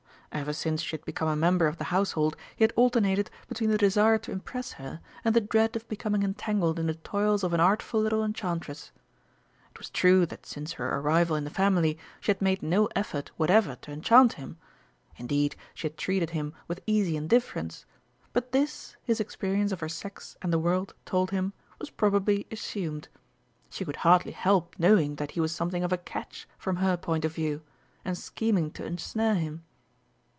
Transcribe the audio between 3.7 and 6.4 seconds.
desire to impress her and the dread of becoming